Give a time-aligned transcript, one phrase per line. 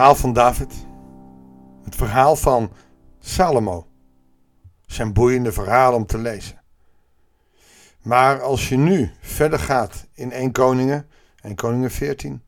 [0.00, 0.74] verhaal van David.
[1.84, 2.72] Het verhaal van
[3.18, 3.86] Salomo.
[4.86, 6.62] Zijn boeiende verhaal om te lezen.
[8.02, 11.08] Maar als je nu verder gaat in 1 Koningen,
[11.40, 12.42] 1 Koningen 14,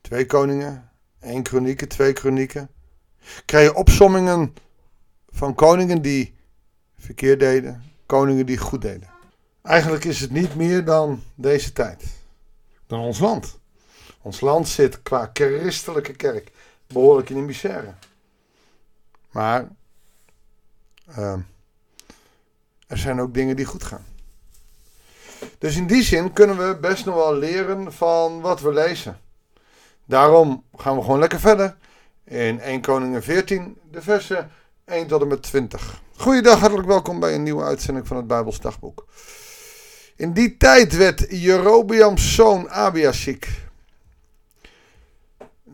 [0.00, 0.90] 2 Koningen,
[1.20, 2.70] 1 Kronieken, 2 Kronieken,
[3.44, 4.54] krijg je opsommingen
[5.28, 6.34] van koningen die
[6.98, 9.10] verkeerd deden, koningen die goed deden.
[9.62, 12.04] Eigenlijk is het niet meer dan deze tijd,
[12.86, 13.62] dan ons land.
[14.24, 16.50] Ons land zit qua christelijke kerk
[16.86, 17.94] behoorlijk in de misère.
[19.30, 19.68] Maar
[21.18, 21.32] uh,
[22.86, 24.04] er zijn ook dingen die goed gaan.
[25.58, 29.20] Dus in die zin kunnen we best nog wel leren van wat we lezen.
[30.04, 31.76] Daarom gaan we gewoon lekker verder
[32.24, 34.50] in 1 Koningen 14, de versen
[34.84, 36.02] 1 tot en met 20.
[36.16, 39.06] Goeiedag, hartelijk welkom bij een nieuwe uitzending van het Bijbels Dagboek.
[40.16, 43.63] In die tijd werd Jerobeams zoon Abia ziek.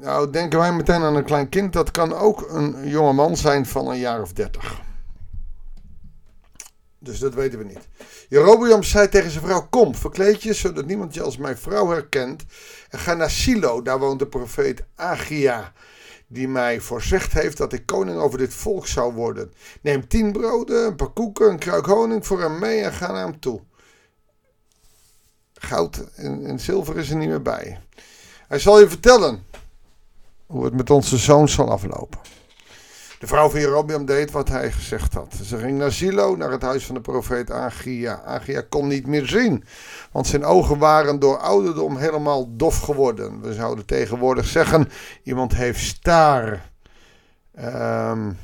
[0.00, 1.72] Nou, denken wij meteen aan een klein kind.
[1.72, 4.80] Dat kan ook een jonge man zijn van een jaar of dertig.
[6.98, 7.88] Dus dat weten we niet.
[8.28, 12.44] Jerobeam zei tegen zijn vrouw: Kom, verkleed je, zodat niemand je als mijn vrouw herkent.
[12.88, 15.72] En ga naar Silo, daar woont de profeet Agia.
[16.26, 19.52] Die mij voorzegd heeft dat ik koning over dit volk zou worden.
[19.80, 23.24] Neem tien broden, een paar koeken, een kruik honing voor hem mee en ga naar
[23.24, 23.60] hem toe.
[25.54, 27.80] Goud en zilver is er niet meer bij.
[28.48, 29.44] Hij zal je vertellen
[30.50, 32.18] hoe het met onze zoon zal aflopen.
[33.18, 35.34] De vrouw van Jerobeam deed wat hij gezegd had.
[35.44, 38.22] Ze ging naar Silo, naar het huis van de profeet Agia.
[38.24, 39.64] Agia kon niet meer zien,
[40.12, 43.40] want zijn ogen waren door ouderdom helemaal dof geworden.
[43.40, 44.88] We zouden tegenwoordig zeggen,
[45.22, 46.70] iemand heeft staar.
[47.58, 48.38] Um,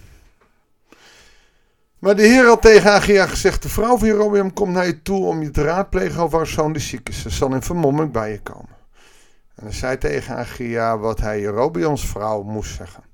[1.98, 5.24] maar de Heer had tegen Agia gezegd: De vrouw van Jerobeam komt naar je toe
[5.24, 7.22] om je te raadplegen over haar zoon de ziek is.
[7.22, 8.75] Ze zal in vermomming bij je komen.
[9.56, 13.04] En hij zei tegen Agia wat hij Jerobeams vrouw moest zeggen.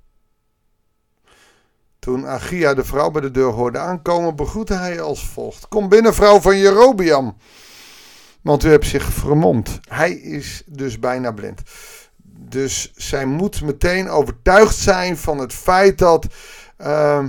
[1.99, 6.15] Toen Agia de vrouw bij de deur hoorde aankomen, begroette hij als volgt: Kom binnen,
[6.15, 7.37] vrouw van Jerobeam.
[8.41, 9.81] Want u hebt zich vermomd.
[9.89, 11.63] Hij is dus bijna blind.
[12.25, 16.27] Dus zij moet meteen overtuigd zijn van het feit dat
[16.79, 17.25] uh,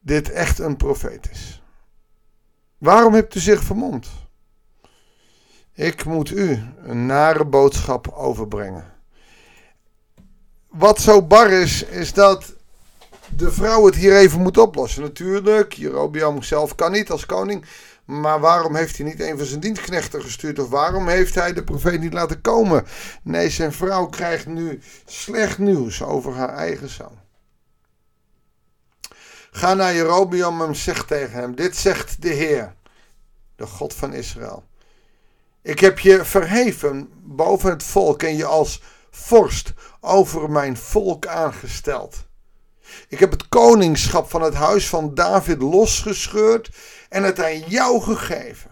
[0.00, 1.62] dit echt een profeet is.
[2.78, 4.08] Waarom hebt u zich vermomd?
[5.76, 8.84] Ik moet u een nare boodschap overbrengen.
[10.68, 12.54] Wat zo bar is, is dat
[13.28, 15.02] de vrouw het hier even moet oplossen.
[15.02, 17.64] Natuurlijk, Jerobeam zelf kan niet als koning.
[18.04, 20.58] Maar waarom heeft hij niet een van zijn dienstknechten gestuurd?
[20.58, 22.86] Of waarom heeft hij de profeet niet laten komen?
[23.22, 27.18] Nee, zijn vrouw krijgt nu slecht nieuws over haar eigen zoon.
[29.50, 32.74] Ga naar Jerobeam en zeg tegen hem: Dit zegt de Heer,
[33.56, 34.64] de God van Israël.
[35.66, 42.26] Ik heb je verheven boven het volk en je als vorst over mijn volk aangesteld.
[43.08, 46.70] Ik heb het koningschap van het huis van David losgescheurd
[47.08, 48.70] en het aan jou gegeven.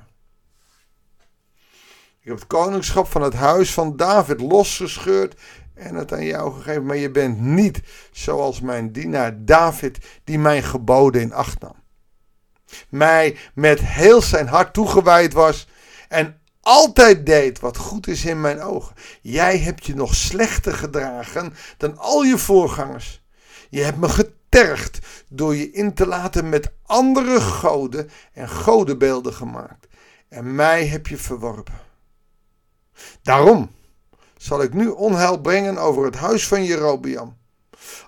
[2.21, 5.41] Ik heb het koningschap van het huis van David losgescheurd
[5.75, 6.87] en het aan jou gegeven.
[6.87, 7.83] Maar je bent niet
[8.13, 11.77] zoals mijn dienaar David, die mijn geboden in acht nam.
[12.89, 15.69] Mij met heel zijn hart toegewijd was
[16.09, 18.95] en altijd deed wat goed is in mijn ogen.
[19.21, 23.23] Jij hebt je nog slechter gedragen dan al je voorgangers.
[23.71, 24.99] Je hebt me getergd
[25.29, 29.87] door je in te laten met andere goden en godenbeelden gemaakt.
[30.29, 31.81] En mij heb je verworpen.
[33.23, 33.71] Daarom
[34.37, 37.37] zal ik nu onheil brengen over het huis van Jerobeam.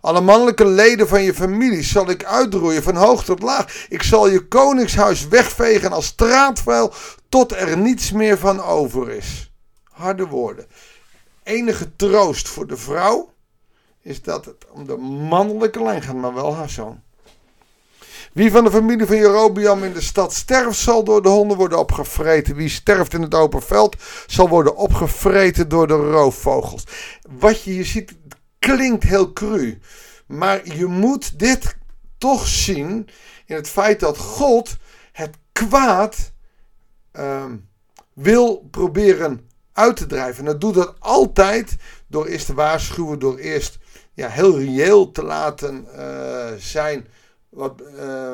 [0.00, 3.87] Alle mannelijke leden van je familie zal ik uitroeien van hoog tot laag.
[3.89, 6.93] Ik zal je koningshuis wegvegen als straatvuil
[7.36, 9.50] tot er niets meer van over is.
[9.84, 10.66] Harde woorden.
[11.42, 13.32] Enige troost voor de vrouw
[14.02, 17.00] is dat het om de mannelijke lijn gaat, maar wel haar zoon.
[18.32, 21.78] Wie van de familie van Jerobiam in de stad sterft, zal door de honden worden
[21.78, 22.54] opgevreten.
[22.54, 23.97] Wie sterft in het open veld,
[24.27, 26.84] zal worden opgevreten door de roofvogels.
[27.39, 28.12] Wat je hier ziet,
[28.59, 29.78] klinkt heel cru.
[30.27, 31.77] Maar je moet dit
[32.18, 33.09] toch zien
[33.47, 34.77] in het feit dat God
[35.12, 36.34] het kwaad
[37.18, 37.53] uh,
[38.13, 40.39] wil proberen uit te drijven.
[40.39, 41.77] En dat doet dat altijd
[42.07, 43.78] door eerst te waarschuwen, door eerst
[44.15, 47.07] ja, heel reëel te laten uh, zijn.
[47.48, 48.33] Wat, uh,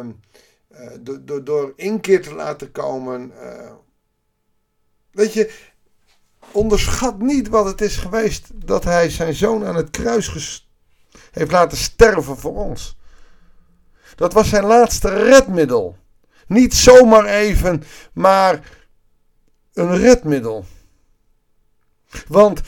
[0.73, 3.32] uh, door, door inkeer te laten komen.
[5.11, 5.55] weet je,
[6.50, 10.69] onderschat niet wat het is geweest dat hij zijn zoon aan het kruis
[11.31, 12.96] heeft laten sterven voor ons.
[14.14, 15.96] Dat was zijn laatste redmiddel.
[16.52, 17.82] Niet zomaar even,
[18.12, 18.60] maar
[19.72, 20.64] een redmiddel.
[22.28, 22.60] Want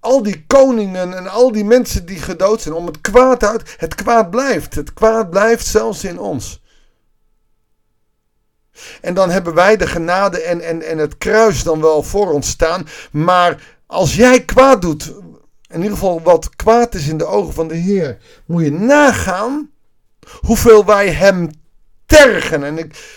[0.00, 3.74] al die koningen en al die mensen die gedood zijn, om het kwaad uit.
[3.76, 4.74] Het kwaad blijft.
[4.74, 6.62] Het kwaad blijft zelfs in ons.
[9.00, 12.48] En dan hebben wij de genade en, en, en het kruis dan wel voor ons
[12.48, 12.86] staan.
[13.10, 15.14] Maar als jij kwaad doet,
[15.68, 19.70] in ieder geval wat kwaad is in de ogen van de Heer, moet je nagaan
[20.40, 21.50] hoeveel wij hem
[22.08, 22.64] tergen.
[22.64, 23.16] En ik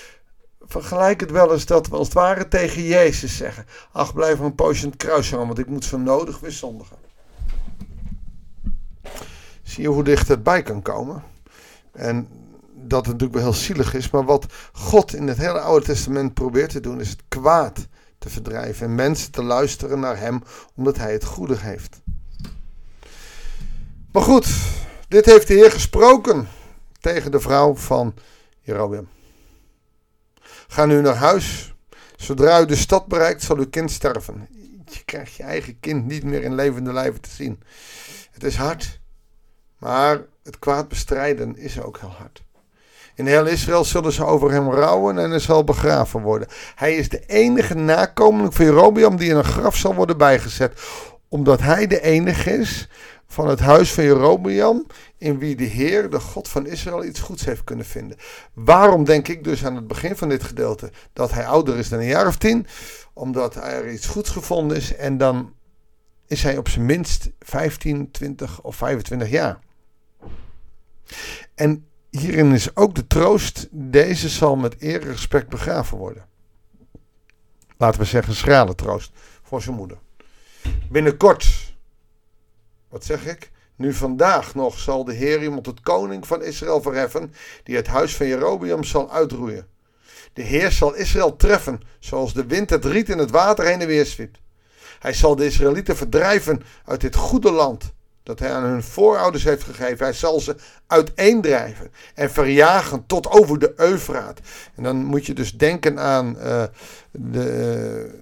[0.61, 4.55] vergelijk het wel eens dat we als het ware tegen Jezus zeggen: Ach, blijf een
[4.55, 6.97] poosje aan het kruis hangen, want ik moet zo nodig weer zondigen.
[9.63, 11.23] Zie je hoe dicht het bij kan komen?
[11.91, 12.27] En
[12.73, 16.33] dat het natuurlijk wel heel zielig is, maar wat God in het hele Oude Testament
[16.33, 17.87] probeert te doen, is het kwaad
[18.17, 20.43] te verdrijven en mensen te luisteren naar Hem,
[20.75, 22.01] omdat Hij het goede heeft.
[24.11, 24.47] Maar goed,
[25.07, 26.47] dit heeft de Heer gesproken
[26.99, 28.13] tegen de vrouw van
[28.61, 29.07] Jerobeam.
[30.67, 31.73] Ga nu naar huis.
[32.15, 34.47] Zodra u de stad bereikt, zal uw kind sterven.
[34.85, 37.63] Je krijgt je eigen kind niet meer in levende lijven te zien.
[38.31, 38.99] Het is hard,
[39.77, 42.43] maar het kwaad bestrijden is ook heel hard.
[43.15, 46.47] In heel Israël zullen ze over hem rouwen en hij zal begraven worden.
[46.75, 50.81] Hij is de enige nakomeling van Jerobeam die in een graf zal worden bijgezet.
[51.27, 52.89] Omdat hij de enige is
[53.31, 54.85] van het huis van Jerobeam
[55.17, 58.17] in wie de Heer, de God van Israël, iets goeds heeft kunnen vinden.
[58.53, 61.99] Waarom denk ik dus aan het begin van dit gedeelte dat hij ouder is dan
[61.99, 62.67] een jaar of tien?
[63.13, 65.53] Omdat er iets goeds gevonden is en dan
[66.27, 69.59] is hij op zijn minst 15, 20 of 25 jaar.
[71.55, 76.25] En hierin is ook de troost, deze zal met eer en respect begraven worden.
[77.77, 79.11] Laten we zeggen schrale troost
[79.43, 79.97] voor zijn moeder.
[80.89, 81.70] Binnenkort,
[82.91, 83.51] wat zeg ik?
[83.75, 87.33] Nu vandaag nog zal de Heer iemand tot koning van Israël verheffen,
[87.63, 89.67] die het huis van Jerobeam zal uitroeien.
[90.33, 93.87] De Heer zal Israël treffen, zoals de wind het riet in het water heen en
[93.87, 94.39] weer zwiept.
[94.99, 97.93] Hij zal de Israëlieten verdrijven uit dit goede land
[98.23, 100.05] dat hij aan hun voorouders heeft gegeven.
[100.05, 100.55] Hij zal ze
[100.87, 104.39] uiteendrijven en verjagen tot over de Eufraat.
[104.75, 106.63] En dan moet je dus denken aan uh,
[107.11, 108.19] de,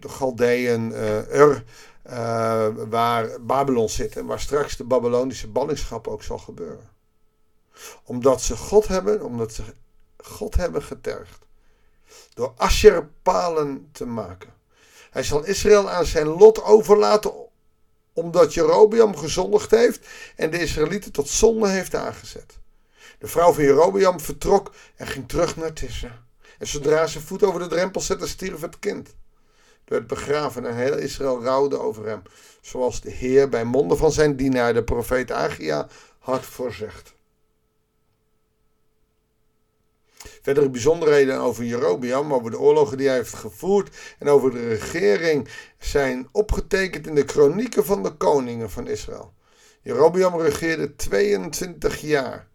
[0.00, 1.64] de Galdeën, uh, Ur,
[2.10, 6.90] uh, waar Babylon zit en waar straks de Babylonische ballingschap ook zal gebeuren.
[8.04, 9.62] Omdat ze God hebben, omdat ze
[10.16, 11.38] God hebben getergd.
[12.34, 14.54] Door Asherpalen te maken.
[15.10, 17.32] Hij zal Israël aan zijn lot overlaten
[18.12, 22.58] omdat Jerobeam gezondigd heeft en de Israëlieten tot zonde heeft aangezet.
[23.18, 26.24] De vrouw van Jerobeam vertrok en ging terug naar Tissa.
[26.58, 29.14] En zodra ze voet over de drempel zette, stierf het kind
[29.90, 32.22] werd begraven en heel Israël rouwde over hem,
[32.60, 35.88] zoals de Heer bij monden van zijn dienaar, de profeet Agia,
[36.18, 37.14] had voorzegd.
[40.42, 45.48] Verdere bijzonderheden over Jerobeam, over de oorlogen die hij heeft gevoerd en over de regering
[45.78, 49.32] zijn opgetekend in de kronieken van de koningen van Israël.
[49.82, 52.48] Jerobeam regeerde 22 jaar.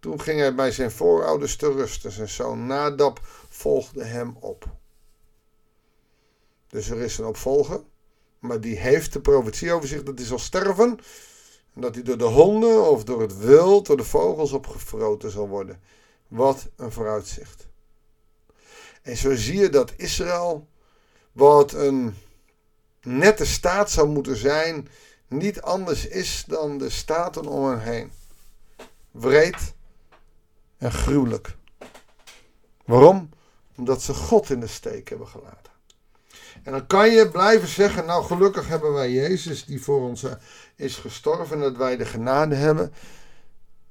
[0.00, 2.12] Toen ging hij bij zijn voorouders te rusten.
[2.12, 4.77] Zijn zoon Nadab volgde hem op.
[6.68, 7.80] Dus er is een opvolger.
[8.38, 10.98] Maar die heeft de profetie over zich dat hij zal sterven.
[11.74, 15.48] En dat hij door de honden of door het wild, door de vogels opgefroten zal
[15.48, 15.80] worden.
[16.28, 17.66] Wat een vooruitzicht.
[19.02, 20.68] En zo zie je dat Israël,
[21.32, 22.14] wat een
[23.02, 24.88] nette staat zou moeten zijn,
[25.28, 28.12] niet anders is dan de staten om hen heen.
[29.10, 29.74] Wreed
[30.76, 31.56] en gruwelijk.
[32.84, 33.30] Waarom?
[33.76, 35.72] Omdat ze God in de steek hebben gelaten.
[36.62, 40.32] En dan kan je blijven zeggen, nou gelukkig hebben wij Jezus die voor ons eh,
[40.76, 42.92] is gestorven en dat wij de genade hebben.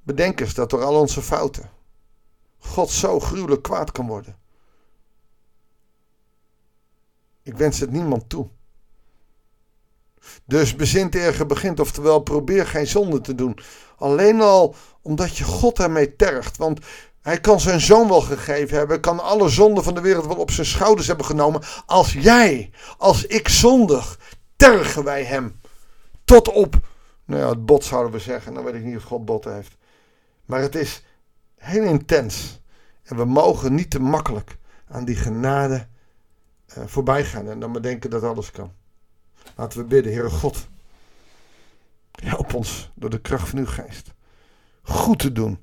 [0.03, 1.75] Bedenk eens dat door al onze fouten
[2.67, 4.37] God zo gruwelijk kwaad kan worden.
[7.43, 8.47] Ik wens het niemand toe.
[10.45, 13.59] Dus bezint er begint, oftewel probeer geen zonde te doen.
[13.97, 16.57] Alleen al omdat je God ermee tergt.
[16.57, 16.79] Want
[17.27, 20.51] hij kan zijn zoon wel gegeven hebben, kan alle zonden van de wereld wel op
[20.51, 21.61] zijn schouders hebben genomen.
[21.85, 24.19] Als jij, als ik zondig,
[24.55, 25.59] tergen wij hem.
[26.23, 26.75] Tot op,
[27.25, 29.77] nou ja, het bot zouden we zeggen, dan weet ik niet of God bot heeft.
[30.45, 31.03] Maar het is
[31.55, 32.61] heel intens.
[33.03, 34.57] En we mogen niet te makkelijk
[34.87, 35.87] aan die genade
[36.77, 38.71] uh, voorbij gaan en dan maar denken dat alles kan.
[39.55, 40.67] Laten we bidden, Heere God.
[42.11, 44.13] Help ons door de kracht van uw geest.
[44.81, 45.59] Goed te doen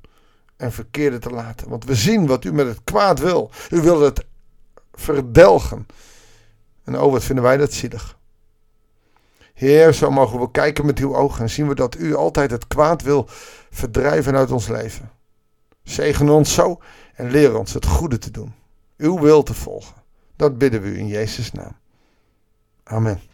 [0.64, 1.68] en verkeerde te laten.
[1.68, 3.50] Want we zien wat u met het kwaad wil.
[3.70, 4.24] U wil het
[4.92, 5.86] verdelgen.
[6.84, 8.18] En oh, wat vinden wij dat zielig.
[9.54, 12.66] Heer, zo mogen we kijken met uw ogen en zien we dat u altijd het
[12.66, 13.28] kwaad wil
[13.70, 15.10] verdrijven uit ons leven.
[15.82, 16.80] Zegen ons zo
[17.14, 18.54] en leer ons het goede te doen.
[18.96, 19.94] Uw wil te volgen.
[20.36, 21.76] Dat bidden we u in Jezus' naam.
[22.84, 23.33] Amen.